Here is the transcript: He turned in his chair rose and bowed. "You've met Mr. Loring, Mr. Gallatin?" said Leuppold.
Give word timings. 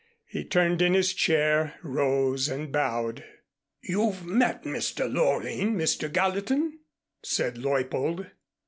He 0.25 0.43
turned 0.43 0.81
in 0.81 0.95
his 0.95 1.13
chair 1.13 1.75
rose 1.83 2.47
and 2.47 2.71
bowed. 2.71 3.23
"You've 3.83 4.25
met 4.25 4.63
Mr. 4.63 5.07
Loring, 5.07 5.75
Mr. 5.75 6.11
Gallatin?" 6.11 6.79
said 7.21 7.59
Leuppold. 7.59 8.25